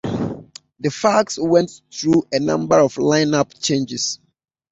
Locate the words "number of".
2.39-2.95